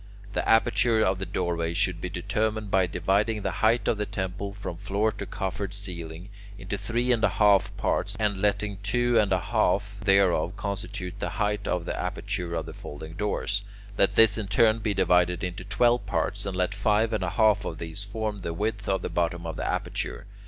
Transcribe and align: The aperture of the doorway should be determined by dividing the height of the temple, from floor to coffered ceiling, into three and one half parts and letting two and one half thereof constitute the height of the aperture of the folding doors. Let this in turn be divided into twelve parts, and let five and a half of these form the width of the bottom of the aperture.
The 0.33 0.49
aperture 0.49 1.01
of 1.03 1.19
the 1.19 1.27
doorway 1.27 1.73
should 1.73 2.01
be 2.01 2.09
determined 2.09 2.71
by 2.71 2.87
dividing 2.87 3.43
the 3.43 3.51
height 3.61 3.87
of 3.87 3.99
the 3.99 4.07
temple, 4.07 4.51
from 4.51 4.77
floor 4.77 5.11
to 5.11 5.27
coffered 5.27 5.75
ceiling, 5.75 6.29
into 6.57 6.75
three 6.75 7.11
and 7.11 7.21
one 7.21 7.33
half 7.33 7.77
parts 7.77 8.15
and 8.19 8.41
letting 8.41 8.77
two 8.81 9.19
and 9.19 9.29
one 9.29 9.39
half 9.39 9.99
thereof 9.99 10.57
constitute 10.57 11.19
the 11.19 11.29
height 11.37 11.67
of 11.67 11.85
the 11.85 11.95
aperture 11.95 12.55
of 12.55 12.65
the 12.65 12.73
folding 12.73 13.13
doors. 13.13 13.61
Let 13.95 14.13
this 14.13 14.39
in 14.39 14.47
turn 14.47 14.79
be 14.79 14.95
divided 14.95 15.43
into 15.43 15.63
twelve 15.63 16.07
parts, 16.07 16.47
and 16.47 16.55
let 16.55 16.73
five 16.73 17.13
and 17.13 17.23
a 17.23 17.29
half 17.29 17.63
of 17.63 17.77
these 17.77 18.03
form 18.03 18.41
the 18.41 18.55
width 18.55 18.89
of 18.89 19.03
the 19.03 19.09
bottom 19.09 19.45
of 19.45 19.55
the 19.55 19.67
aperture. 19.69 20.25